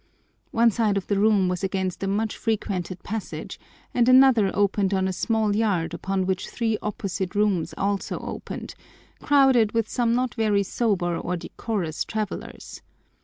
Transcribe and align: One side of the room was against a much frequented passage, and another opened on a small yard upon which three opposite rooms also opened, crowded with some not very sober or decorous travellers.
One 0.49 0.71
side 0.71 0.97
of 0.97 1.05
the 1.05 1.19
room 1.19 1.47
was 1.47 1.63
against 1.63 2.01
a 2.01 2.07
much 2.07 2.35
frequented 2.35 3.03
passage, 3.03 3.59
and 3.93 4.09
another 4.09 4.49
opened 4.51 4.95
on 4.95 5.07
a 5.07 5.13
small 5.13 5.55
yard 5.55 5.93
upon 5.93 6.25
which 6.25 6.49
three 6.49 6.75
opposite 6.81 7.35
rooms 7.35 7.75
also 7.77 8.17
opened, 8.17 8.73
crowded 9.21 9.73
with 9.73 9.87
some 9.87 10.15
not 10.15 10.33
very 10.33 10.63
sober 10.63 11.15
or 11.19 11.37
decorous 11.37 12.03
travellers. 12.03 12.81